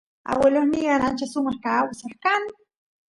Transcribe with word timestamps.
aguelosnyan 0.31 1.05
ancha 1.07 1.25
sumaq 1.33 1.57
kawsay 1.65 2.13
kan 2.23 2.43